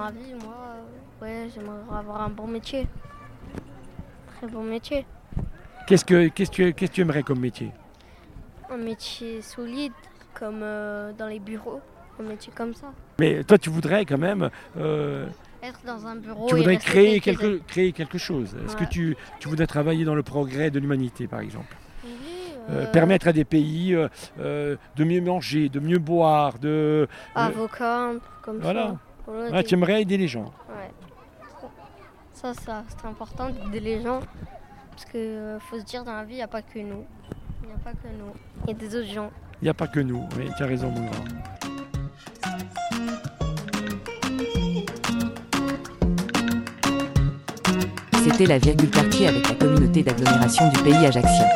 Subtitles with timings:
[0.00, 2.86] moi, euh, ouais, j'aimerais avoir un bon métier.
[4.38, 5.06] Très bon métier.
[5.86, 7.70] Qu'est-ce que, qu'est-ce que, qu'est-ce que tu aimerais comme métier?
[8.70, 9.92] Un métier solide,
[10.34, 11.80] comme euh, dans les bureaux.
[12.18, 12.92] Un métier comme ça.
[13.18, 15.26] Mais toi, tu voudrais quand même, euh,
[15.62, 16.46] Être dans un bureau.
[16.48, 18.54] tu voudrais créer quelque, créer quelque chose.
[18.64, 21.76] Est-ce que tu, tu voudrais travailler dans le progrès de l'humanité, par exemple?
[22.70, 27.08] Euh, Permettre à des pays euh, euh, de mieux manger, de mieux boire, de...
[27.34, 28.12] Avocat,
[28.42, 28.88] comme Voilà.
[28.88, 28.96] ça.
[29.52, 30.52] Ah, tu aimerais aider les gens.
[30.68, 30.90] Ouais.
[32.32, 34.20] Ça, ça c'est important d'aider les gens.
[34.90, 37.04] Parce que euh, faut se dire, dans la vie, il n'y a pas que nous.
[37.62, 38.32] Il n'y a pas que nous.
[38.64, 39.30] Il y a des autres gens.
[39.60, 40.26] Il n'y a pas que nous.
[40.36, 41.24] Oui, tu as raison, mon grand.
[48.24, 51.46] C'était la virgule quartier avec la communauté d'agglomération du pays ajaxien.